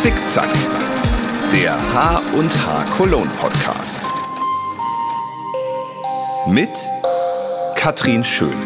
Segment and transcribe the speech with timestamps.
[0.00, 0.48] Zickzack,
[1.52, 4.08] der H und H Cologne Podcast.
[6.46, 6.70] Mit
[7.74, 8.56] Katrin Schön.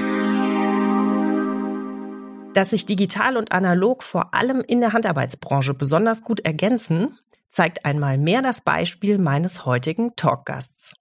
[2.52, 7.18] Dass sich digital und analog vor allem in der Handarbeitsbranche besonders gut ergänzen,
[7.50, 10.94] zeigt einmal mehr das Beispiel meines heutigen Talkgasts.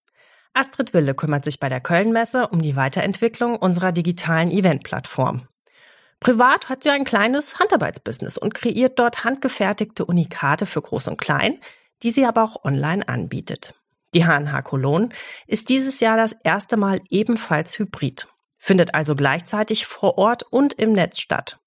[0.55, 5.47] Astrid Wille kümmert sich bei der Kölnmesse um die Weiterentwicklung unserer digitalen Eventplattform.
[6.23, 11.59] Privat hat sie ein kleines Handarbeitsbusiness und kreiert dort handgefertigte Unikate für Groß und Klein,
[12.01, 13.73] die sie aber auch online anbietet.
[14.13, 15.09] Die HNH Cologne
[15.47, 20.93] ist dieses Jahr das erste Mal ebenfalls hybrid, findet also gleichzeitig vor Ort und im
[20.93, 21.59] Netz statt.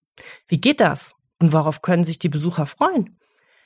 [0.49, 1.15] Wie geht das?
[1.39, 3.21] Und worauf können sich die Besucher freuen?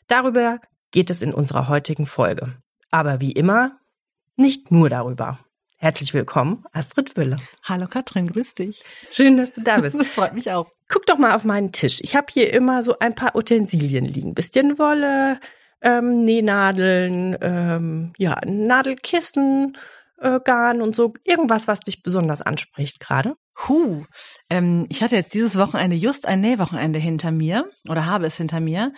[0.09, 0.59] Darüber
[0.91, 2.57] geht es in unserer heutigen Folge.
[2.91, 3.79] Aber wie immer
[4.35, 5.39] nicht nur darüber.
[5.83, 7.39] Herzlich willkommen, Astrid Wille.
[7.63, 8.85] Hallo Katrin, grüß dich.
[9.11, 9.97] Schön, dass du da bist.
[9.99, 10.71] Das freut mich auch.
[10.91, 12.01] Guck doch mal auf meinen Tisch.
[12.03, 14.35] Ich habe hier immer so ein paar Utensilien liegen.
[14.35, 15.41] Bisschen Wolle,
[15.81, 19.79] ähm, Nähnadeln, ähm, ja, Nadelkissen,
[20.19, 21.15] äh, Garn und so.
[21.25, 23.37] Irgendwas, was dich besonders anspricht gerade.
[23.67, 24.03] Huh.
[24.51, 28.61] Ähm, ich hatte jetzt dieses Wochenende just ein Nähwochenende hinter mir oder habe es hinter
[28.61, 28.93] mir.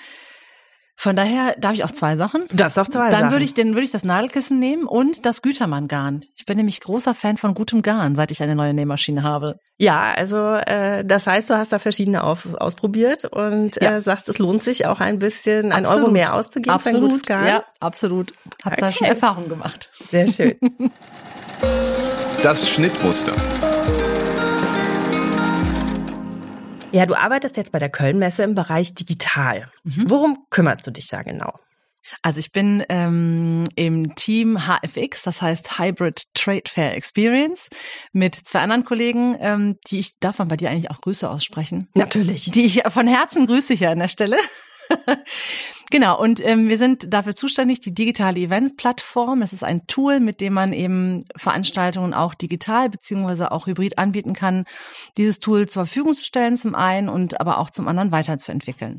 [1.03, 2.45] Von daher darf ich auch zwei Sachen.
[2.49, 3.33] Du darfst auch zwei Dann Sachen.
[3.33, 6.23] würde ich, den würde ich das Nadelkissen nehmen und das Gütermann-Garn.
[6.37, 9.57] Ich bin nämlich großer Fan von gutem Garn, seit ich eine neue Nähmaschine habe.
[9.79, 13.97] Ja, also äh, das heißt, du hast da verschiedene auf, ausprobiert und Ja.
[13.97, 16.03] äh, sagst, es lohnt sich auch ein bisschen, ein Absolut.
[16.05, 17.47] Euro mehr auszugeben für ein gutes Absolut, Garn.
[17.49, 18.33] ja, absolut.
[18.65, 18.97] Hab da Okay.
[18.99, 19.91] schon Erfahrung gemacht.
[19.95, 20.55] Sehr schön.
[22.45, 23.33] Das Schnittmuster.
[26.93, 29.71] Ja, du arbeitest jetzt bei der Kölnmesse im Bereich digital.
[29.83, 30.05] Mhm.
[30.09, 31.59] Worum kümmerst du dich da genau?
[32.21, 37.71] Also ich bin ähm, im Team HFX, das heißt Hybrid Trade Fair Experience,
[38.13, 41.89] mit zwei anderen Kollegen, ähm, die ich, darf man bei dir eigentlich auch Grüße aussprechen?
[41.95, 42.51] Natürlich.
[42.51, 44.37] Die ich von Herzen grüße hier an der Stelle.
[45.93, 49.43] Genau, und ähm, wir sind dafür zuständig, die digitale Event-Plattform.
[49.43, 54.33] Es ist ein Tool, mit dem man eben Veranstaltungen auch digital beziehungsweise auch hybrid anbieten
[54.33, 54.65] kann,
[55.17, 58.99] dieses Tool zur Verfügung zu stellen zum einen und aber auch zum anderen weiterzuentwickeln.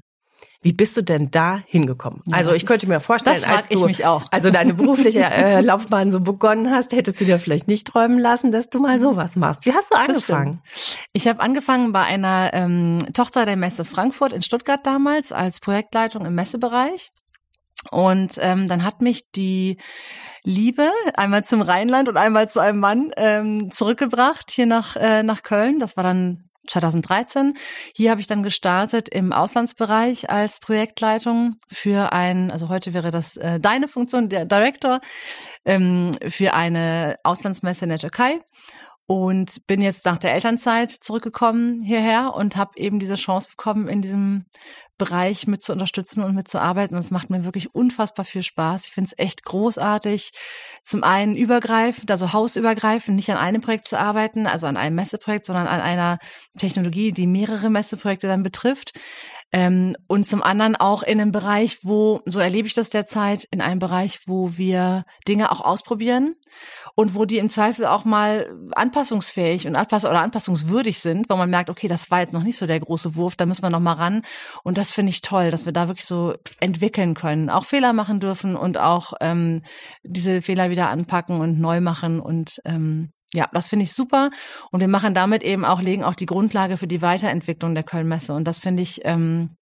[0.61, 2.21] Wie bist du denn da hingekommen?
[2.25, 3.85] Ja, also ich könnte mir vorstellen, als du
[4.31, 8.51] also deine berufliche äh, Laufbahn so begonnen hast, hättest du dir vielleicht nicht träumen lassen,
[8.51, 9.65] dass du mal sowas machst.
[9.65, 10.61] Wie hast du angefangen?
[11.11, 16.25] Ich habe angefangen bei einer ähm, Tochter der Messe Frankfurt in Stuttgart damals als Projektleitung
[16.25, 17.11] im Messebereich.
[17.91, 19.77] Und ähm, dann hat mich die
[20.43, 25.43] Liebe einmal zum Rheinland und einmal zu einem Mann ähm, zurückgebracht hier nach, äh, nach
[25.43, 25.79] Köln.
[25.79, 27.55] Das war dann 2013.
[27.95, 33.37] Hier habe ich dann gestartet im Auslandsbereich als Projektleitung für ein, also heute wäre das
[33.37, 34.99] äh, deine Funktion, der Director,
[35.65, 38.39] ähm, für eine Auslandsmesse in der Türkei
[39.13, 44.01] und bin jetzt nach der Elternzeit zurückgekommen hierher und habe eben diese Chance bekommen, in
[44.01, 44.45] diesem
[44.97, 46.97] Bereich mit zu unterstützen und mitzuarbeiten.
[46.97, 48.87] Und es macht mir wirklich unfassbar viel Spaß.
[48.87, 50.31] Ich finde es echt großartig,
[50.83, 55.45] zum einen übergreifend, also hausübergreifend, nicht an einem Projekt zu arbeiten, also an einem Messeprojekt,
[55.45, 56.17] sondern an einer
[56.57, 58.99] Technologie, die mehrere Messeprojekte dann betrifft.
[59.55, 63.61] Ähm, und zum anderen auch in einem Bereich, wo, so erlebe ich das derzeit, in
[63.61, 66.35] einem Bereich, wo wir Dinge auch ausprobieren
[66.95, 71.51] und wo die im Zweifel auch mal anpassungsfähig und anpass oder anpassungswürdig sind, wo man
[71.51, 73.79] merkt, okay, das war jetzt noch nicht so der große Wurf, da müssen wir noch
[73.79, 74.23] mal ran.
[74.63, 78.19] Und das finde ich toll, dass wir da wirklich so entwickeln können, auch Fehler machen
[78.19, 79.61] dürfen und auch ähm,
[80.01, 84.29] diese Fehler wieder anpacken und neu machen und ähm, ja, das finde ich super.
[84.71, 88.33] Und wir machen damit eben auch, legen auch die Grundlage für die Weiterentwicklung der Kölnmesse.
[88.33, 89.57] Und das finde ich, ähm,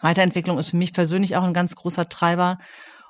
[0.00, 2.58] Weiterentwicklung ist für mich persönlich auch ein ganz großer Treiber.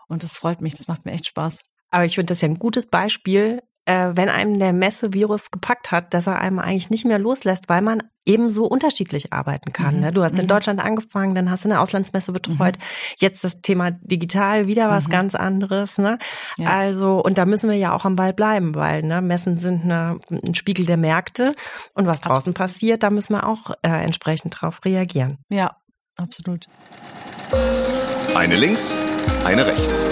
[0.08, 1.60] Und das freut mich, das macht mir echt Spaß.
[1.90, 6.12] Aber ich finde das ja ein gutes Beispiel, äh, wenn einem der Messevirus gepackt hat,
[6.12, 9.94] dass er einem eigentlich nicht mehr loslässt, weil man eben so unterschiedlich arbeiten kann.
[9.94, 10.00] Mhm.
[10.00, 10.12] Ne?
[10.12, 10.48] Du hast in Mhm.
[10.48, 12.76] Deutschland angefangen, dann hast du eine Auslandsmesse betreut.
[13.18, 15.10] Jetzt das Thema digital, wieder was Mhm.
[15.10, 15.98] ganz anderes.
[15.98, 16.18] Ne?
[16.58, 16.68] Ja.
[16.68, 20.18] Also, und da müssen wir ja auch am Ball bleiben, weil ne, Messen sind eine,
[20.30, 21.54] ein Spiegel der Märkte.
[21.94, 25.38] Und was draußen passiert, da müssen wir auch äh, entsprechend drauf reagieren.
[25.48, 25.76] Ja,
[26.18, 26.66] absolut.
[28.34, 28.94] Eine links,
[29.44, 30.04] eine rechts.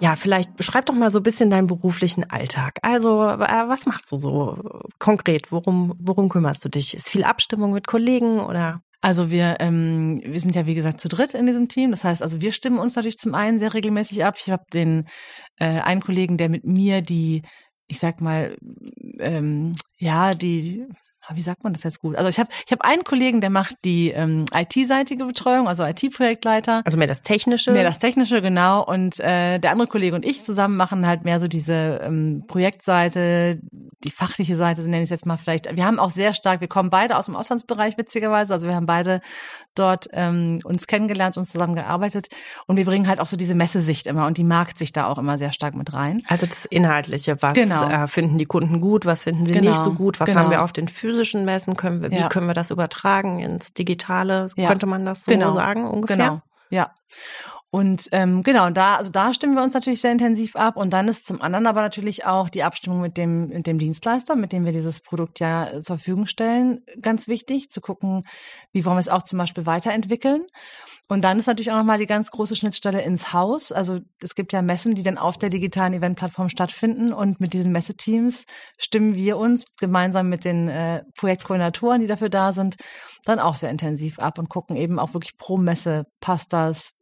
[0.00, 2.78] Ja, vielleicht beschreib doch mal so ein bisschen deinen beruflichen Alltag.
[2.82, 4.56] Also, äh, was machst du so
[4.98, 5.52] konkret?
[5.52, 6.94] Worum, worum kümmerst du dich?
[6.94, 8.82] Ist viel Abstimmung mit Kollegen oder?
[9.02, 11.90] Also wir, ähm, wir sind ja wie gesagt zu dritt in diesem Team.
[11.90, 14.36] Das heißt, also wir stimmen uns natürlich zum einen sehr regelmäßig ab.
[14.38, 15.06] Ich habe den
[15.56, 17.42] äh, einen Kollegen, der mit mir die,
[17.86, 18.56] ich sag mal,
[19.18, 20.86] ähm, ja, die,
[21.32, 22.16] wie sagt man das jetzt gut?
[22.16, 26.82] Also ich habe ich hab einen Kollegen, der macht die ähm, IT-seitige Betreuung, also IT-Projektleiter.
[26.84, 27.72] Also mehr das Technische?
[27.72, 28.84] Mehr das Technische, genau.
[28.84, 33.60] Und äh, der andere Kollege und ich zusammen machen halt mehr so diese ähm, Projektseite,
[34.04, 35.74] die fachliche Seite, nenne ich es jetzt mal vielleicht.
[35.74, 38.86] Wir haben auch sehr stark, wir kommen beide aus dem Auslandsbereich witzigerweise, also wir haben
[38.86, 39.20] beide
[39.74, 42.28] dort ähm, uns kennengelernt, uns zusammengearbeitet
[42.66, 45.38] und wir bringen halt auch so diese Messesicht immer und die Marktsicht da auch immer
[45.38, 46.22] sehr stark mit rein.
[46.26, 47.88] Also das Inhaltliche, was genau.
[47.88, 49.70] äh, finden die Kunden gut, was finden sie genau.
[49.70, 50.40] nicht so gut, was genau.
[50.40, 52.28] haben wir auf den physischen Messen, können wir, wie ja.
[52.28, 54.68] können wir das übertragen ins Digitale, ja.
[54.68, 55.50] könnte man das so genau.
[55.52, 56.16] sagen ungefähr?
[56.16, 56.94] Genau, ja.
[57.72, 60.76] Und ähm, genau, da, also da stimmen wir uns natürlich sehr intensiv ab.
[60.76, 64.34] Und dann ist zum anderen aber natürlich auch die Abstimmung mit dem, mit dem Dienstleister,
[64.34, 68.22] mit dem wir dieses Produkt ja zur Verfügung stellen, ganz wichtig, zu gucken,
[68.72, 70.46] wie wollen wir es auch zum Beispiel weiterentwickeln.
[71.08, 73.70] Und dann ist natürlich auch nochmal die ganz große Schnittstelle ins Haus.
[73.70, 77.12] Also es gibt ja Messen, die dann auf der digitalen Eventplattform stattfinden.
[77.12, 78.46] Und mit diesen Messeteams
[78.78, 82.76] stimmen wir uns gemeinsam mit den äh, Projektkoordinatoren, die dafür da sind,
[83.24, 86.94] dann auch sehr intensiv ab und gucken eben auch wirklich pro Messe, passt das,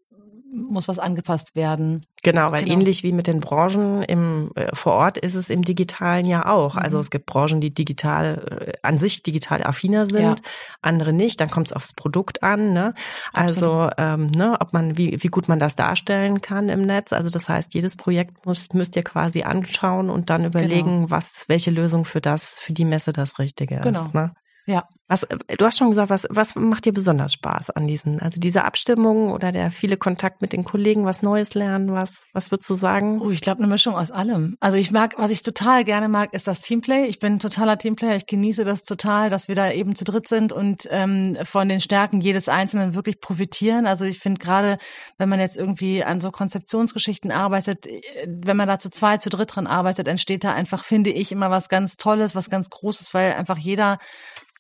[0.51, 2.01] muss was angepasst werden.
[2.23, 2.77] Genau, weil genau.
[2.77, 6.77] ähnlich wie mit den Branchen im äh, vor Ort ist es im Digitalen ja auch.
[6.77, 6.85] Also mhm.
[6.89, 10.35] Also es gibt Branchen, die digital äh, an sich digital affiner sind, ja.
[10.81, 11.41] andere nicht.
[11.41, 12.73] Dann kommt es aufs Produkt an.
[12.73, 12.95] Ne?
[13.33, 17.13] Also ähm, ne, ob man wie wie gut man das darstellen kann im Netz.
[17.13, 21.11] Also das heißt, jedes Projekt muss müsst ihr quasi anschauen und dann überlegen, genau.
[21.11, 24.07] was welche Lösung für das für die Messe das Richtige genau.
[24.07, 24.15] ist.
[24.15, 24.33] Ne?
[24.69, 24.87] Ja.
[25.11, 28.65] Was, du hast schon gesagt, was, was macht dir besonders Spaß an diesen, also diese
[28.65, 32.75] Abstimmung oder der viele Kontakt mit den Kollegen, was Neues lernen, was, was würdest du
[32.75, 33.23] sagen?
[33.23, 34.59] Oh, ich glaube eine Mischung aus allem.
[34.61, 37.07] Also ich mag, was ich total gerne mag, ist das Teamplay.
[37.07, 38.17] Ich bin ein totaler Teamplayer.
[38.17, 41.81] Ich genieße das total, dass wir da eben zu dritt sind und ähm, von den
[41.81, 43.87] Stärken jedes Einzelnen wirklich profitieren.
[43.87, 44.77] Also ich finde gerade,
[45.17, 49.31] wenn man jetzt irgendwie an so Konzeptionsgeschichten arbeitet, äh, wenn man da zu zwei, zu
[49.31, 53.15] dritt dran arbeitet, entsteht da einfach, finde ich, immer was ganz Tolles, was ganz Großes,
[53.15, 53.97] weil einfach jeder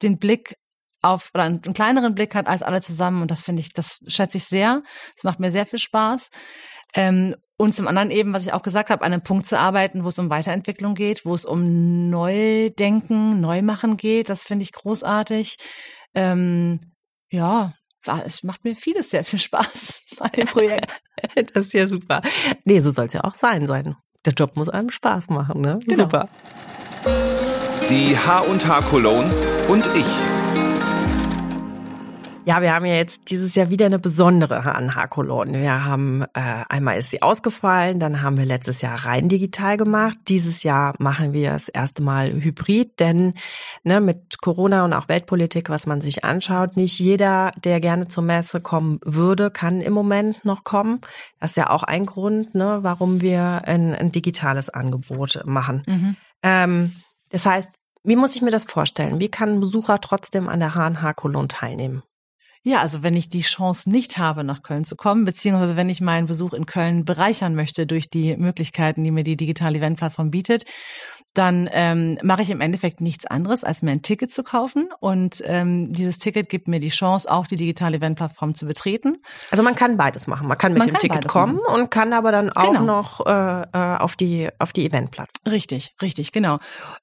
[0.03, 0.56] den Blick
[1.00, 4.39] auf oder einen, kleineren Blick hat als alle zusammen und das finde ich, das schätze
[4.39, 4.83] ich sehr.
[5.15, 6.31] Das macht mir sehr viel Spaß.
[6.95, 10.05] Ähm, und zum anderen eben, was ich auch gesagt habe, an einem Punkt zu arbeiten,
[10.05, 15.56] wo es um Weiterentwicklung geht, wo es um Neudenken, Neumachen geht, das finde ich großartig.
[16.15, 16.81] Ähm,
[17.31, 17.75] ja,
[18.25, 21.01] es macht mir vieles sehr viel Spaß bei dem Projekt.
[21.35, 22.23] das ist ja super.
[22.65, 23.97] Nee, so soll es ja auch sein sein.
[24.25, 25.81] Der Job muss einem Spaß machen, ne?
[25.85, 26.05] Genau.
[26.05, 26.29] Super.
[27.89, 30.06] Die H&H Cologne und ich.
[32.47, 35.61] Ja, wir haben ja jetzt dieses Jahr wieder eine besondere H&H-Cologne.
[35.61, 40.17] Wir haben, äh, einmal ist sie ausgefallen, dann haben wir letztes Jahr rein digital gemacht.
[40.29, 43.35] Dieses Jahr machen wir das erste Mal hybrid, denn
[43.85, 48.25] ne, mit Corona und auch Weltpolitik, was man sich anschaut, nicht jeder, der gerne zur
[48.25, 51.03] Messe kommen würde, kann im Moment noch kommen.
[51.41, 55.82] Das ist ja auch ein Grund, ne, warum wir ein, ein digitales Angebot machen.
[55.87, 56.17] Mhm.
[56.43, 56.93] Ähm,
[57.29, 57.69] das heißt,
[58.05, 59.21] wie muss ich mir das vorstellen?
[59.21, 62.03] Wie kann ein Besucher trotzdem an der HNH Cologne teilnehmen?
[62.62, 66.00] Ja, also wenn ich die Chance nicht habe, nach Köln zu kommen, beziehungsweise wenn ich
[66.00, 70.65] meinen Besuch in Köln bereichern möchte durch die Möglichkeiten, die mir die digitale Eventplattform bietet,
[71.38, 74.88] dann ähm, mache ich im Endeffekt nichts anderes, als mir ein Ticket zu kaufen.
[74.99, 79.19] Und ähm, dieses Ticket gibt mir die Chance, auch die digitale Eventplattform zu betreten.
[79.52, 80.49] Also man kann beides machen.
[80.49, 81.81] Man kann mit man dem kann Ticket kommen machen.
[81.82, 82.82] und kann aber dann auch genau.
[82.82, 85.52] noch äh, äh, auf die auf die Eventplattform.
[85.52, 86.58] Richtig, richtig, genau.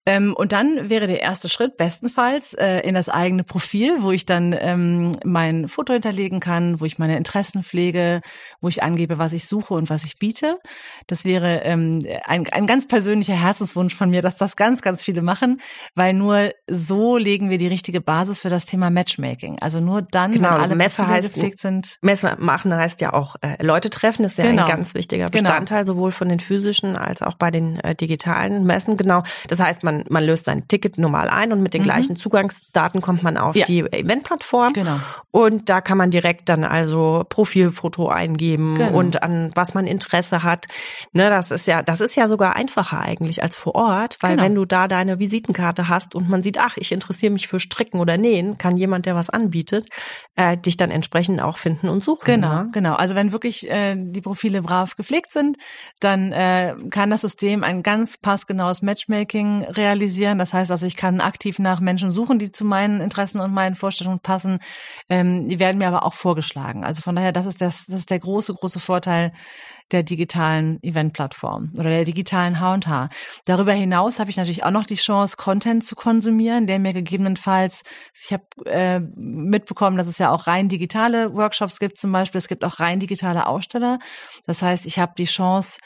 [0.06, 4.26] Ähm, und dann wäre der erste Schritt bestenfalls äh, in das eigene Profil, wo ich
[4.26, 8.22] dann ähm, mein Foto hinterlegen kann, wo ich meine Interessen pflege,
[8.60, 10.60] wo ich angebe, was ich suche und was ich biete.
[11.08, 15.22] Das wäre ähm, ein, ein ganz persönlicher Herzenswunsch von mir, dass das ganz, ganz viele
[15.22, 15.62] machen,
[15.96, 19.60] weil nur so legen wir die richtige Basis für das Thema Matchmaking.
[19.60, 21.98] Also nur dann, genau, wenn alle Messe heißt, sind.
[22.02, 24.64] Messe machen heißt ja auch äh, Leute treffen, das ist ja genau.
[24.64, 25.44] ein ganz wichtiger genau.
[25.44, 25.94] Bestandteil, genau.
[25.94, 28.98] sowohl von den physischen als auch bei den äh, digitalen Messen.
[28.98, 29.24] Genau.
[29.48, 31.86] Das heißt, man, man löst sein Ticket normal ein und mit den mhm.
[31.86, 33.66] gleichen Zugangsdaten kommt man auf ja.
[33.66, 34.74] die Eventplattform.
[34.74, 35.00] Genau.
[35.32, 38.98] Und da kann man direkt dann also Profilfoto eingeben genau.
[38.98, 40.68] und an was man Interesse hat.
[41.14, 44.44] Ne, das ist ja, das ist ja sogar einfacher eigentlich als vor Ort weil genau.
[44.44, 48.00] wenn du da deine Visitenkarte hast und man sieht, ach, ich interessiere mich für Stricken
[48.00, 49.88] oder Nähen, kann jemand, der was anbietet,
[50.36, 52.26] äh, dich dann entsprechend auch finden und suchen.
[52.26, 52.70] Genau, ne?
[52.72, 52.96] genau.
[52.96, 55.58] Also wenn wirklich äh, die Profile brav gepflegt sind,
[56.00, 60.38] dann äh, kann das System ein ganz passgenaues Matchmaking realisieren.
[60.38, 63.76] Das heißt also, ich kann aktiv nach Menschen suchen, die zu meinen Interessen und meinen
[63.76, 64.60] Vorstellungen passen.
[65.10, 66.84] Ähm, die werden mir aber auch vorgeschlagen.
[66.84, 69.32] Also von daher, das ist das, das ist der große, große Vorteil
[69.92, 73.10] der digitalen Eventplattform oder der digitalen H&H.
[73.46, 77.84] Darüber hinaus habe ich natürlich auch noch die Chance, Content zu konsumieren, der mir gegebenenfalls,
[78.14, 82.48] ich habe äh, mitbekommen, dass es ja auch rein digitale Workshops gibt zum Beispiel, es
[82.48, 84.00] gibt auch rein digitale Aussteller.
[84.46, 85.80] Das heißt, ich habe die Chance,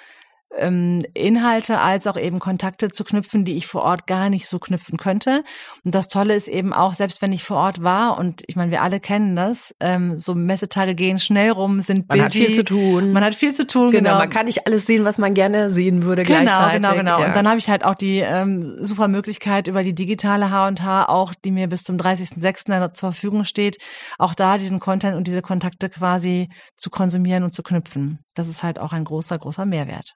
[0.57, 4.59] ähm, Inhalte als auch eben Kontakte zu knüpfen, die ich vor Ort gar nicht so
[4.59, 5.43] knüpfen könnte.
[5.83, 8.71] Und das Tolle ist eben auch, selbst wenn ich vor Ort war, und ich meine,
[8.71, 12.19] wir alle kennen das, ähm, so Messetage gehen schnell rum, sind man busy.
[12.19, 13.11] Man hat viel zu tun.
[13.11, 14.09] Man hat viel zu tun, genau.
[14.09, 14.19] genau.
[14.19, 16.81] Man kann nicht alles sehen, was man gerne sehen würde genau, gleichzeitig.
[16.81, 17.27] Genau, genau, ja.
[17.27, 21.33] Und dann habe ich halt auch die ähm, super Möglichkeit über die digitale H&H auch,
[21.33, 22.93] die mir bis zum 30.06.
[22.93, 23.77] zur Verfügung steht,
[24.17, 28.19] auch da diesen Content und diese Kontakte quasi zu konsumieren und zu knüpfen.
[28.35, 30.15] Das ist halt auch ein großer, großer Mehrwert.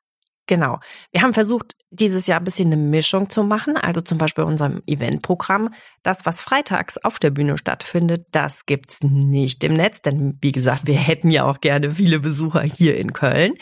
[0.54, 0.78] Genau.
[1.12, 3.76] Wir haben versucht, dieses Jahr ein bisschen eine Mischung zu machen.
[3.76, 5.74] Also zum Beispiel unserem Eventprogramm.
[6.04, 10.04] Das, was freitags auf der Bühne stattfindet, das gibt's nicht im Netz.
[10.04, 13.54] Denn wie gesagt, wir hätten ja auch gerne viele Besucher hier in Köln.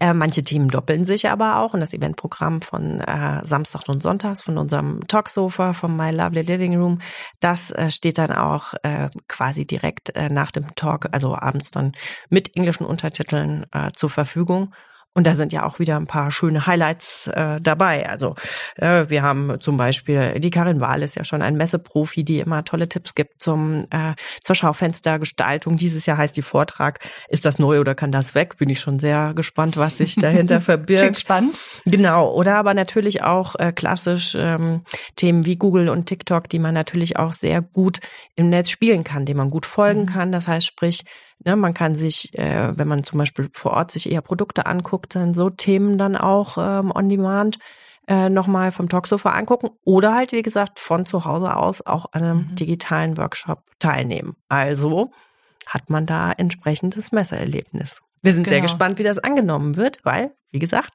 [0.00, 1.74] Äh, manche Themen doppeln sich aber auch.
[1.74, 6.76] Und das Eventprogramm von äh, Samstag und Sonntags von unserem Talksofa, von My Lovely Living
[6.76, 6.98] Room,
[7.38, 11.92] das äh, steht dann auch äh, quasi direkt äh, nach dem Talk, also abends dann
[12.30, 14.74] mit englischen Untertiteln äh, zur Verfügung.
[15.14, 18.08] Und da sind ja auch wieder ein paar schöne Highlights äh, dabei.
[18.08, 18.34] Also
[18.76, 22.64] äh, wir haben zum Beispiel, die Karin Wahl ist ja schon ein Messeprofi, die immer
[22.64, 25.76] tolle Tipps gibt zum äh, zur Schaufenstergestaltung.
[25.76, 28.56] Dieses Jahr heißt die Vortrag, ist das neu oder kann das weg?
[28.56, 31.02] Bin ich schon sehr gespannt, was sich dahinter verbirgt.
[31.02, 31.58] Klingt spannend.
[31.84, 32.32] Genau.
[32.32, 34.82] Oder aber natürlich auch äh, klassisch ähm,
[35.16, 38.00] Themen wie Google und TikTok, die man natürlich auch sehr gut
[38.34, 40.06] im Netz spielen kann, dem man gut folgen mhm.
[40.06, 40.32] kann.
[40.32, 41.04] Das heißt, sprich,
[41.44, 45.14] Ne, man kann sich, äh, wenn man zum Beispiel vor Ort sich eher Produkte anguckt,
[45.16, 47.58] dann so Themen dann auch ähm, on demand
[48.06, 52.22] äh, nochmal vom Talksofa angucken oder halt, wie gesagt, von zu Hause aus auch an
[52.22, 52.54] einem mhm.
[52.54, 54.36] digitalen Workshop teilnehmen.
[54.48, 55.10] Also
[55.66, 58.00] hat man da entsprechendes Messererlebnis.
[58.22, 58.54] Wir sind genau.
[58.54, 60.92] sehr gespannt, wie das angenommen wird, weil, wie gesagt,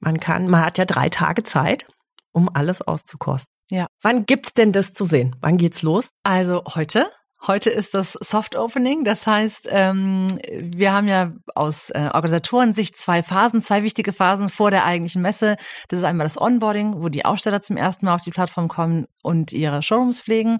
[0.00, 1.86] man kann, man hat ja drei Tage Zeit,
[2.32, 3.52] um alles auszukosten.
[3.70, 3.86] Ja.
[4.02, 5.36] Wann gibt's denn das zu sehen?
[5.40, 6.10] Wann geht's los?
[6.22, 7.10] Also heute
[7.46, 9.04] Heute ist das Soft Opening.
[9.04, 14.70] Das heißt, ähm, wir haben ja aus äh, Organisatorensicht zwei Phasen, zwei wichtige Phasen vor
[14.70, 15.56] der eigentlichen Messe.
[15.88, 19.06] Das ist einmal das Onboarding, wo die Aussteller zum ersten Mal auf die Plattform kommen
[19.22, 20.56] und ihre Showrooms pflegen.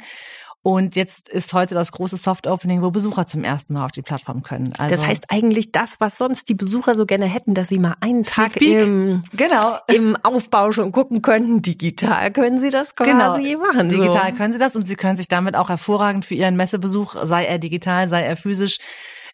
[0.65, 4.01] Und jetzt ist heute das große Soft Opening, wo Besucher zum ersten Mal auf die
[4.01, 4.73] Plattform können.
[4.79, 7.97] Also das heißt eigentlich das, was sonst die Besucher so gerne hätten, dass sie mal
[8.01, 9.77] einen Tag im, genau.
[9.89, 11.61] im Aufbau schon gucken könnten.
[11.61, 13.63] Digital können sie das quasi genau.
[13.63, 13.91] machen.
[13.91, 13.99] So.
[13.99, 17.45] Digital können sie das und sie können sich damit auch hervorragend für ihren Messebesuch, sei
[17.45, 18.79] er digital, sei er physisch,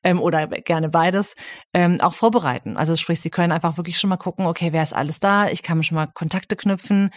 [0.03, 1.35] ähm, oder gerne beides,
[1.75, 2.77] ähm, auch vorbereiten.
[2.77, 5.49] Also sprich, Sie können einfach wirklich schon mal gucken, okay, wer ist alles da?
[5.49, 7.11] Ich kann schon mal Kontakte knüpfen.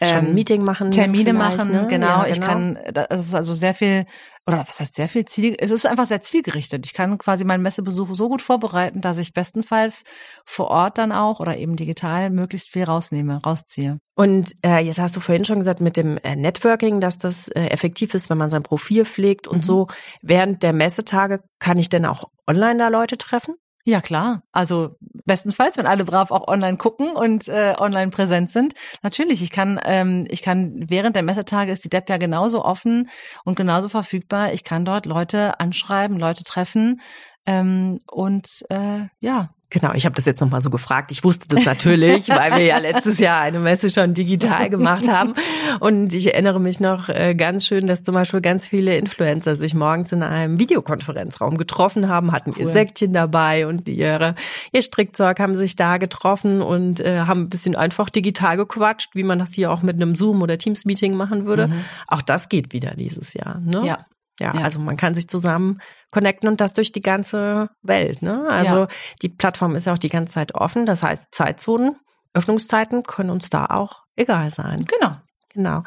[0.00, 0.90] Ähm, schon ein Meeting machen.
[0.90, 1.86] Termine machen, ne?
[1.88, 2.24] genau.
[2.24, 2.32] Ja, genau.
[2.32, 4.06] Ich kann, das ist also sehr viel
[4.46, 6.84] oder was heißt sehr viel Ziel, es ist einfach sehr zielgerichtet.
[6.86, 10.04] Ich kann quasi meinen Messebesuch so gut vorbereiten, dass ich bestenfalls
[10.44, 13.98] vor Ort dann auch oder eben digital möglichst viel rausnehme, rausziehe.
[14.14, 17.66] Und äh, jetzt hast du vorhin schon gesagt mit dem äh, Networking, dass das äh,
[17.68, 19.62] effektiv ist, wenn man sein Profil pflegt und mhm.
[19.62, 19.86] so.
[20.22, 23.56] Während der Messetage kann ich denn auch online da Leute treffen?
[23.86, 24.42] Ja, klar.
[24.52, 28.72] Also bestenfalls, wenn alle brav auch online gucken und äh, online präsent sind.
[29.02, 33.10] Natürlich, ich kann, ähm, ich kann während der Messetage ist die Depp ja genauso offen
[33.44, 34.54] und genauso verfügbar.
[34.54, 37.02] Ich kann dort Leute anschreiben, Leute treffen
[37.44, 41.10] ähm, und äh, ja, Genau, ich habe das jetzt nochmal so gefragt.
[41.10, 45.34] Ich wusste das natürlich, weil wir ja letztes Jahr eine Messe schon digital gemacht haben.
[45.80, 49.74] Und ich erinnere mich noch äh, ganz schön, dass zum Beispiel ganz viele Influencer sich
[49.74, 52.60] morgens in einem Videokonferenzraum getroffen haben, hatten cool.
[52.60, 54.36] ihr Säckchen dabei und ihre,
[54.72, 59.24] ihr Strickzeug, haben sich da getroffen und äh, haben ein bisschen einfach digital gequatscht, wie
[59.24, 61.68] man das hier auch mit einem Zoom- oder Teams-Meeting machen würde.
[61.68, 61.84] Mhm.
[62.06, 63.60] Auch das geht wieder dieses Jahr.
[63.60, 63.82] Ne?
[63.84, 64.06] Ja,
[64.40, 68.22] ja, ja, also man kann sich zusammen connecten und das durch die ganze Welt.
[68.22, 68.46] Ne?
[68.50, 68.88] Also ja.
[69.22, 70.86] die Plattform ist ja auch die ganze Zeit offen.
[70.86, 71.96] Das heißt, Zeitzonen,
[72.34, 74.86] Öffnungszeiten können uns da auch egal sein.
[74.86, 75.16] Genau.
[75.54, 75.84] Genau.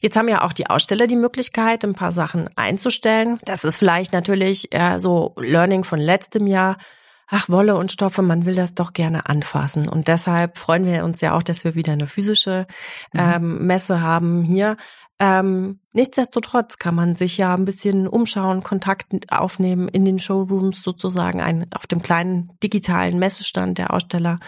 [0.00, 3.38] Jetzt haben ja auch die Aussteller die Möglichkeit, ein paar Sachen einzustellen.
[3.44, 6.78] Das ist vielleicht natürlich äh, so Learning von letztem Jahr.
[7.28, 9.88] Ach, Wolle und Stoffe, man will das doch gerne anfassen.
[9.88, 12.66] Und deshalb freuen wir uns ja auch, dass wir wieder eine physische
[13.12, 13.20] mhm.
[13.20, 14.76] ähm, Messe haben hier.
[15.20, 21.40] Ähm, nichtsdestotrotz kann man sich ja ein bisschen umschauen, Kontakt aufnehmen in den Showrooms sozusagen,
[21.40, 24.40] ein, auf dem kleinen digitalen Messestand der Aussteller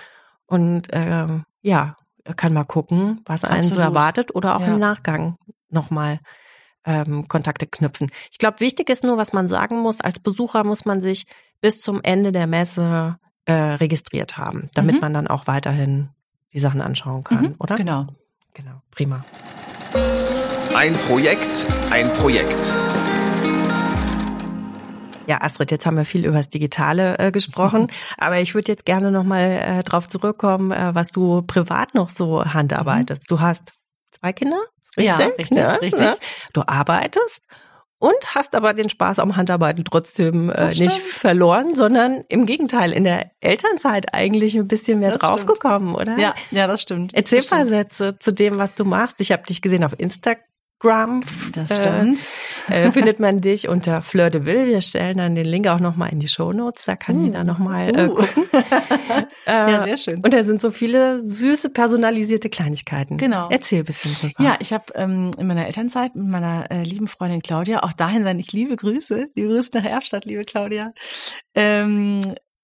[0.46, 1.96] und ähm, ja,
[2.36, 3.64] kann mal gucken, was Absolut.
[3.64, 4.68] einen so erwartet oder auch ja.
[4.68, 5.36] im Nachgang
[5.68, 6.18] nochmal
[6.84, 8.10] ähm, Kontakte knüpfen.
[8.30, 11.26] Ich glaube, wichtig ist nur, was man sagen muss, als Besucher muss man sich
[11.60, 15.00] bis zum Ende der Messe äh, registriert haben, damit mhm.
[15.00, 16.10] man dann auch weiterhin
[16.52, 17.76] die Sachen anschauen kann, mhm, oder?
[17.76, 18.06] Genau.
[18.54, 19.24] Genau, prima.
[20.76, 22.74] Ein Projekt, ein Projekt.
[25.26, 27.86] Ja, Astrid, jetzt haben wir viel über das Digitale äh, gesprochen,
[28.18, 32.44] aber ich würde jetzt gerne nochmal äh, drauf zurückkommen, äh, was du privat noch so
[32.44, 33.22] handarbeitest.
[33.22, 33.26] Mhm.
[33.26, 33.72] Du hast
[34.10, 34.58] zwei Kinder?
[34.98, 35.06] Richtig?
[35.06, 35.98] Ja, richtig, ja, richtig.
[35.98, 36.14] Ja.
[36.52, 37.42] Du arbeitest
[37.98, 43.04] und hast aber den Spaß am Handarbeiten trotzdem äh, nicht verloren, sondern im Gegenteil in
[43.04, 46.18] der Elternzeit eigentlich ein bisschen mehr Das draufgekommen, oder?
[46.18, 47.14] Ja, ja, das stimmt.
[47.14, 47.94] Erzähl das ein paar stimmt.
[47.94, 49.22] Sätze zu dem, was du machst.
[49.22, 50.44] Ich habe dich gesehen auf Instagram.
[50.80, 52.18] Das Äh, stimmt.
[52.68, 54.66] äh, findet man dich unter Fleur de Ville.
[54.66, 56.84] Wir stellen dann den Link auch nochmal in die Shownotes.
[56.84, 58.14] Da kann jeder nochmal äh, Uh.
[58.14, 58.44] gucken.
[59.46, 60.20] Äh, Ja, sehr schön.
[60.24, 63.16] Und da sind so viele süße, personalisierte Kleinigkeiten.
[63.16, 63.48] Genau.
[63.50, 64.34] Erzähl ein bisschen drüber.
[64.42, 68.24] Ja, ich habe ähm, in meiner Elternzeit mit meiner äh, lieben Freundin Claudia, auch dahin
[68.24, 70.92] sein, ich liebe Grüße, liebe Grüße nach Erfstadt, liebe Claudia.
[71.54, 72.20] Ähm,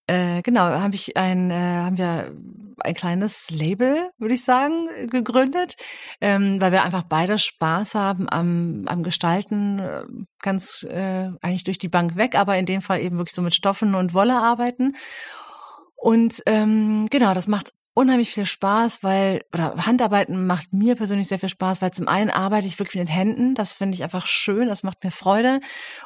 [0.07, 2.33] äh, genau, habe ich ein, äh, haben wir
[2.81, 5.77] ein kleines Label, würde ich sagen, gegründet,
[6.21, 10.05] ähm, weil wir einfach beide Spaß haben am, am Gestalten, äh,
[10.41, 13.55] ganz äh, eigentlich durch die Bank weg, aber in dem Fall eben wirklich so mit
[13.55, 14.97] Stoffen und Wolle arbeiten.
[15.95, 21.39] Und ähm, genau, das macht unheimlich viel Spaß, weil, oder Handarbeiten macht mir persönlich sehr
[21.39, 24.27] viel Spaß, weil zum einen arbeite ich wirklich mit den Händen, das finde ich einfach
[24.27, 25.61] schön, das macht mir Freude.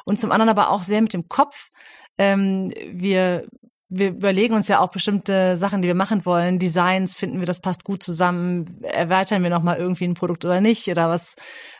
[0.05, 1.69] Und zum anderen aber auch sehr mit dem Kopf.
[2.17, 3.47] Ähm, wir
[3.89, 7.61] wir überlegen uns ja auch bestimmte Sachen, die wir machen wollen, Designs, finden wir, das
[7.61, 11.35] passt gut zusammen, erweitern wir nochmal irgendwie ein Produkt oder nicht, oder was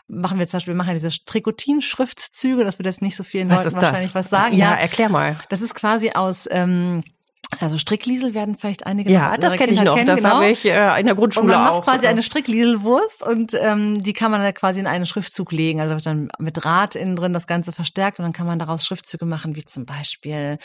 [0.06, 3.50] machen wir zum Beispiel, wir machen ja diese Trikotin-Schriftzüge, das wird jetzt nicht so vielen
[3.50, 4.14] was Leuten wahrscheinlich das?
[4.14, 4.56] was sagen.
[4.56, 5.36] Ja, erklär mal.
[5.50, 7.04] Das ist quasi aus, ähm,
[7.60, 9.94] also Strickliesel werden vielleicht einige Ja, das kenne ich noch.
[9.94, 10.34] kennen, Das genau.
[10.34, 11.84] habe ich äh, in der Und Grundschule man macht auch.
[11.84, 15.80] quasi eine Stricklieselwurst und ähm, die kann man dann quasi in einen Schriftzug legen.
[15.80, 19.24] Also dann mit Draht innen drin das Ganze verstärkt und dann kann man daraus Schriftzüge
[19.24, 20.58] machen, wie zum Beispiel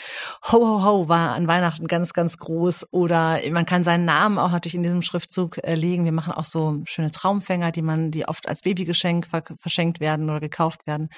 [0.52, 2.88] Ho Ho Ho war an Weihnachten ganz, ganz groß.
[2.90, 6.04] Oder man kann seinen Namen auch natürlich in diesem Schriftzug äh, legen.
[6.04, 10.28] Wir machen auch so schöne Traumfänger, die man, die oft als Babygeschenk ver verschenkt werden
[10.28, 11.08] oder gekauft werden.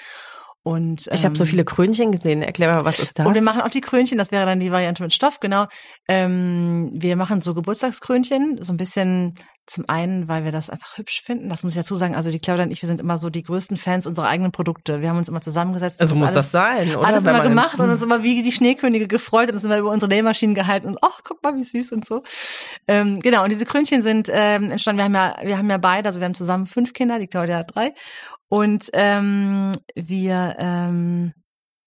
[0.66, 2.42] Und, ich habe so ähm, viele Krönchen gesehen.
[2.42, 3.25] Erklär mal, was ist das?
[3.25, 5.68] und wir machen auch die Krönchen, das wäre dann die Variante mit Stoff, genau.
[6.08, 9.35] Ähm, wir machen so Geburtstagskrönchen, so ein bisschen
[9.66, 11.49] zum einen, weil wir das einfach hübsch finden.
[11.50, 12.16] Das muss ich dazu sagen.
[12.16, 15.02] Also die Claudia und ich, wir sind immer so die größten Fans unserer eigenen Produkte.
[15.02, 16.00] Wir haben uns immer zusammengesetzt.
[16.00, 17.06] also muss alles, das sein, oder?
[17.06, 20.08] alles immer gemacht und uns immer wie die Schneekönige gefreut und uns immer über unsere
[20.08, 22.25] Nähmaschinen gehalten und ach, guck mal, wie süß und so.
[22.88, 24.99] Ähm, genau, und diese Krönchen sind ähm, entstanden.
[24.99, 27.58] Wir haben ja, wir haben ja beide, also wir haben zusammen fünf Kinder, die Claudia
[27.58, 27.94] hat drei.
[28.48, 31.32] Und ähm, wir ähm,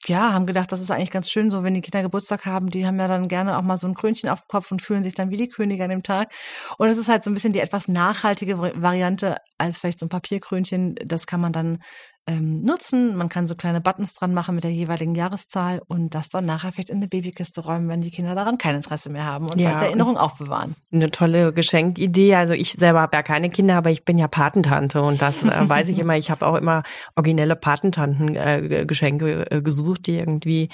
[0.07, 2.85] ja, haben gedacht, das ist eigentlich ganz schön, so wenn die Kinder Geburtstag haben, die
[2.85, 5.13] haben ja dann gerne auch mal so ein Krönchen auf dem Kopf und fühlen sich
[5.13, 6.31] dann wie die Könige an dem Tag.
[6.77, 10.05] Und es ist halt so ein bisschen die etwas nachhaltige Vari- Variante als vielleicht so
[10.05, 10.95] ein Papierkrönchen.
[11.05, 11.79] Das kann man dann
[12.29, 13.15] ähm, nutzen.
[13.15, 16.71] Man kann so kleine Buttons dran machen mit der jeweiligen Jahreszahl und das dann nachher
[16.71, 19.73] vielleicht in eine Babykiste räumen, wenn die Kinder daran kein Interesse mehr haben und Ja,
[19.73, 20.75] als Erinnerung aufbewahren.
[20.91, 22.35] Eine tolle Geschenkidee.
[22.35, 25.49] Also ich selber habe ja keine Kinder, aber ich bin ja Patentante und das äh,
[25.67, 26.17] weiß ich immer.
[26.17, 26.83] Ich habe auch immer
[27.15, 30.69] originelle Patentanten-Geschenke äh, Geschenke, äh, gesucht, die irgendwie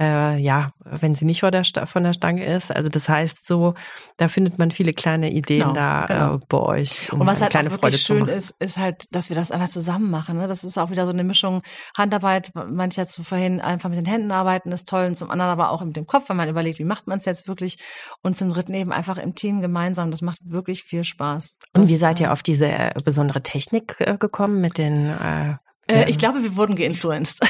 [0.00, 2.74] äh, ja, wenn sie nicht vor der von der Stange ist.
[2.74, 3.74] Also das heißt so,
[4.16, 6.34] da findet man viele kleine Ideen Genau, da genau.
[6.36, 7.12] äh, bei euch.
[7.12, 9.36] Um Und was halt kleine auch Freude wirklich zu schön ist, ist halt, dass wir
[9.36, 10.38] das einfach zusammen machen.
[10.38, 10.46] Ne?
[10.46, 11.62] Das ist auch wieder so eine Mischung
[11.96, 12.52] Handarbeit.
[12.54, 15.84] Manche zu vorhin einfach mit den Händen arbeiten ist toll und zum anderen aber auch
[15.84, 17.76] mit dem Kopf, wenn man überlegt, wie macht man es jetzt wirklich
[18.22, 20.10] und zum dritten eben einfach im Team gemeinsam.
[20.10, 21.56] Das macht wirklich viel Spaß.
[21.76, 25.08] Und Das, wie seid ihr äh, auf diese äh, besondere Technik äh, gekommen mit den
[25.10, 25.56] äh,
[25.90, 27.40] Äh, ich glaube, wir wurden geinfluenced.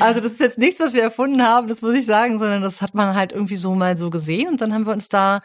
[0.00, 2.82] also das ist jetzt nichts, was wir erfunden haben, das muss ich sagen, sondern das
[2.82, 5.40] hat man halt irgendwie so mal so gesehen und dann haben wir uns da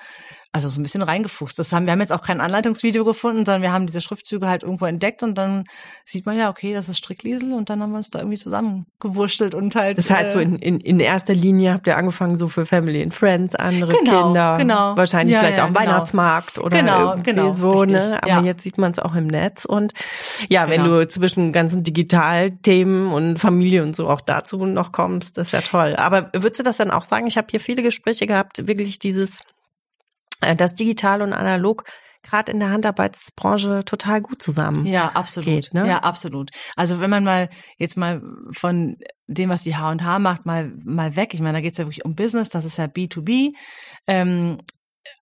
[0.52, 1.60] also so ein bisschen reingefuchst.
[1.60, 4.64] Das haben, wir haben jetzt auch kein Anleitungsvideo gefunden, sondern wir haben diese Schriftzüge halt
[4.64, 5.66] irgendwo entdeckt und dann
[6.06, 9.54] sieht man ja, okay, das ist Strickliesel und dann haben wir uns da irgendwie zusammengewurschtelt
[9.54, 9.98] und halt.
[9.98, 13.04] Das heißt, so äh, in, in, in erster Linie habt ihr angefangen so für Family
[13.04, 14.98] and Friends, andere Genau, Kinder, genau.
[14.98, 15.86] wahrscheinlich Ja, vielleicht ja, auch am genau.
[15.86, 18.20] Weihnachtsmarkt oder Genau, irgendwie genau, so, richtig, ne?
[18.24, 18.42] Aber ja.
[18.44, 19.94] jetzt sieht man es auch im Netz und
[20.50, 21.00] ja, wenn Genau.
[21.00, 25.62] du zwischen ganzen Digitalthemen und Familie und so auch dazu noch kommst, das ist ja
[25.62, 25.96] toll.
[25.98, 27.28] Aber würdest du das dann auch sagen?
[27.28, 29.42] Ich habe hier viele Gespräche gehabt, wirklich dieses,
[30.42, 31.84] äh, das Digital und Analog
[32.24, 34.86] gerade in der Handarbeitsbranche total gut zusammen.
[34.86, 35.46] Ja, absolut.
[35.46, 35.88] geht, ne?
[35.88, 36.52] Ja, absolut.
[36.76, 38.22] Also wenn man mal jetzt mal
[38.52, 38.98] von
[39.28, 41.34] dem, was die H&H macht, mal mal weg.
[41.34, 42.50] Ich meine, da geht es ja wirklich um Business.
[42.50, 43.54] Das ist ja B2B.
[44.08, 44.60] Ähm,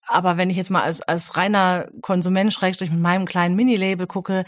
[0.07, 4.45] aber wenn ich jetzt mal als, als reiner Konsument, Schrägstrich mit meinem kleinen Mini-Label gucke,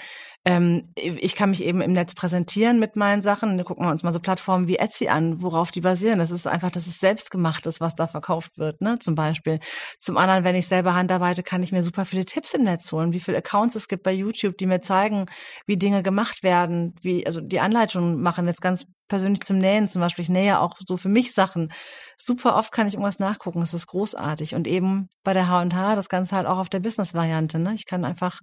[0.47, 3.57] ähm, ich kann mich eben im Netz präsentieren mit meinen Sachen.
[3.57, 6.19] Da gucken wir uns mal so Plattformen wie Etsy an, worauf die basieren.
[6.19, 9.59] Das ist einfach, das ist selbstgemachtes, was da verkauft wird, ne, zum Beispiel.
[9.99, 13.11] Zum anderen, wenn ich selber handarbeite, kann ich mir super viele Tipps im Netz holen,
[13.11, 15.25] wie viele Accounts es gibt bei YouTube, die mir zeigen,
[15.65, 20.01] wie Dinge gemacht werden, wie, also die Anleitungen machen jetzt ganz persönlich zum Nähen zum
[20.01, 20.23] Beispiel.
[20.23, 21.73] Ich nähe auch so für mich Sachen.
[22.17, 23.59] Super oft kann ich irgendwas nachgucken.
[23.59, 24.55] Das ist großartig.
[24.55, 27.59] Und eben bei der H&H das Ganze halt auch auf der Business-Variante.
[27.59, 27.73] Ne?
[27.73, 28.39] Ich kann einfach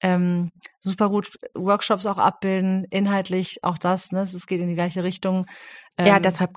[0.00, 5.02] ähm, super gut Workshops auch abbilden, inhaltlich auch das, ne, es geht in die gleiche
[5.04, 5.46] Richtung.
[5.98, 6.50] ja, Ähm, deshalb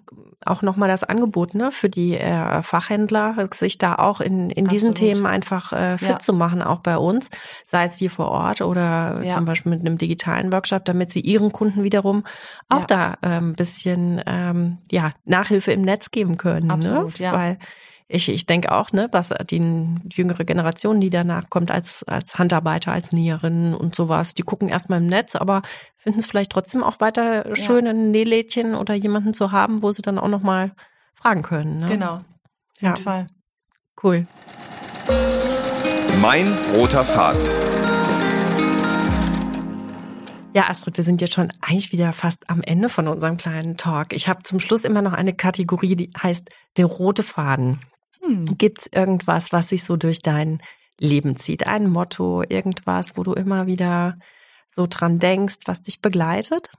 [0.46, 4.90] auch nochmal das Angebot ne, für die äh, Fachhändler, sich da auch in, in diesen
[4.90, 4.98] Absolut.
[5.16, 6.20] Themen einfach äh, fit Ja.
[6.20, 7.28] zu machen, auch bei uns,
[7.66, 9.32] sei es hier vor Ort oder Ja.
[9.32, 12.24] zum Beispiel mit einem digitalen Workshop, damit sie ihren Kunden wiederum
[12.70, 12.86] auch Ja.
[12.86, 16.70] da ein ähm, bisschen ähm, ja, Nachhilfe im Netz geben können.
[16.70, 17.24] Absolut, ne?
[17.26, 17.34] ja.
[17.34, 17.58] Weil
[18.12, 19.62] ich, ich denke auch, ne, was die
[20.12, 25.00] jüngere Generation, die danach kommt, als, als Handarbeiter, als Näherin und sowas, die gucken erstmal
[25.00, 25.62] im Netz, aber
[25.98, 30.02] finden es vielleicht trotzdem auch weiter schön, ein Nählädchen oder jemanden zu haben, wo sie
[30.02, 30.72] dann auch nochmal
[31.16, 31.78] fragen können.
[31.78, 31.86] Ne?
[31.88, 32.24] Genau, auf
[32.82, 32.90] Ja.
[32.90, 33.28] jeden Fall.
[34.04, 34.28] Cool.
[36.22, 37.42] Mein roter Faden.
[40.54, 44.12] Ja, Astrid, wir sind jetzt schon eigentlich wieder fast am Ende von unserem kleinen Talk.
[44.12, 47.80] Ich habe zum Schluss immer noch eine Kategorie, die heißt der rote Faden.
[48.22, 48.46] Hm.
[48.58, 50.62] Gibt's irgendwas, was sich so durch dein
[51.00, 51.68] Leben zieht?
[51.68, 54.18] Ein Motto, irgendwas, wo du immer wieder
[54.68, 56.72] so dran denkst, was dich begleitet?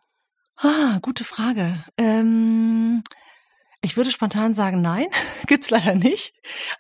[0.57, 1.85] Ah, gute Frage.
[1.99, 3.03] Ähm,
[3.81, 5.07] ich würde spontan sagen, nein,
[5.47, 6.35] gibt's leider nicht.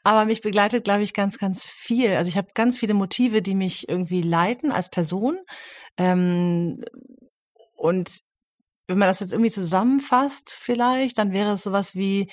[0.05, 2.13] Aber mich begleitet, glaube ich, ganz, ganz viel.
[2.13, 5.39] Also ich habe ganz viele Motive, die mich irgendwie leiten als Person.
[5.97, 6.85] Ähm,
[7.75, 8.21] und
[8.87, 12.31] wenn man das jetzt irgendwie zusammenfasst, vielleicht, dann wäre es sowas wie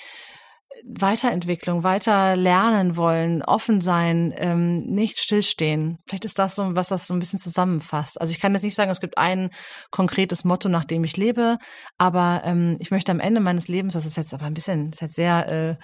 [0.84, 5.98] Weiterentwicklung, weiter lernen wollen, offen sein, ähm, nicht stillstehen.
[6.06, 8.20] Vielleicht ist das so, was das so ein bisschen zusammenfasst.
[8.20, 9.50] Also ich kann jetzt nicht sagen, es gibt ein
[9.90, 11.58] konkretes Motto, nach dem ich lebe,
[11.98, 15.02] aber ähm, ich möchte am Ende meines Lebens, das ist jetzt aber ein bisschen, ist
[15.02, 15.76] jetzt sehr äh,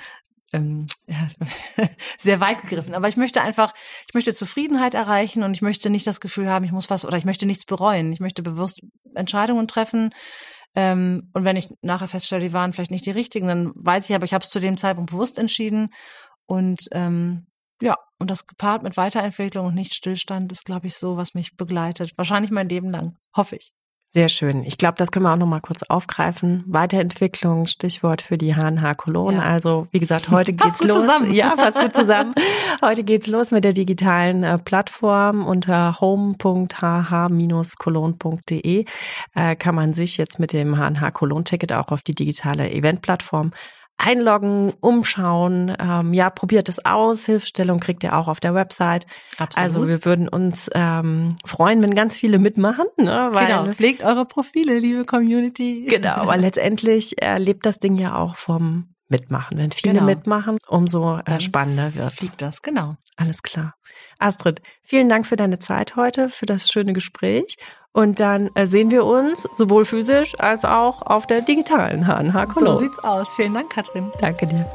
[0.53, 1.27] ähm, ja,
[2.19, 2.95] sehr weit gegriffen.
[2.95, 3.75] Aber ich möchte einfach,
[4.09, 7.19] ich möchte Zufriedenheit erreichen und ich möchte nicht das Gefühl haben, ich muss was oder
[7.19, 8.13] ich möchte nichts bereuen.
[8.13, 8.81] Ich möchte bewusst
[9.15, 10.13] Entscheidungen treffen.
[10.77, 14.15] Ähm, und wenn ich nachher feststelle, die waren vielleicht nicht die richtigen, dann weiß ich
[14.15, 15.89] aber, ich habe es zu dem Zeitpunkt bewusst entschieden.
[16.45, 17.47] Und ähm,
[17.81, 21.57] ja, und das gepaart mit Weiterentwicklung und nicht Stillstand ist, glaube ich, so, was mich
[21.57, 22.13] begleitet.
[22.17, 23.73] Wahrscheinlich mein Leben lang, hoffe ich.
[24.17, 24.65] Sehr schön.
[24.65, 26.65] Ich glaube, das können wir auch noch mal kurz aufgreifen.
[26.67, 29.37] Weiterentwicklung, Stichwort für die HNH Cologne.
[29.37, 29.43] Ja.
[29.43, 31.03] Also, wie gesagt, heute geht's los.
[31.03, 31.35] zusammen.
[31.35, 32.33] Ja, fast gut zusammen.
[32.81, 38.87] Heute geht's los mit der digitalen äh, Plattform unter home.hh-cologne.de
[39.35, 43.53] äh, kann man sich jetzt mit dem HNH Cologne Ticket auch auf die digitale Eventplattform
[43.99, 45.75] einloggen, umschauen.
[45.79, 47.27] Ähm, ja, probiert es aus.
[47.27, 49.07] Hilfestellung kriegt ihr auch auf der Website.
[49.55, 53.29] Also wir würden uns ähm, freuen, wenn ganz viele mitmachen, ne?
[53.33, 55.87] weil genau, pflegt eure Profile, liebe Community.
[55.89, 59.59] Genau, weil letztendlich äh, lebt das Ding ja auch vom Mitmachen.
[59.59, 60.07] Wenn viele Genau.
[60.07, 62.13] mitmachen, umso äh, spannender wird.
[62.13, 62.97] Fliegt das, genau.
[63.17, 63.75] Alles klar.
[64.19, 67.57] Astrid, vielen Dank für deine Zeit heute, für das schöne Gespräch.
[67.97, 72.53] Und dann äh, sehen wir uns sowohl physisch als auch auf der digitalen HNH So
[72.53, 72.79] Cologne.
[72.81, 73.35] sieht's aus.
[73.35, 74.13] Vielen Dank, Katrin.
[74.21, 74.67] Danke dir.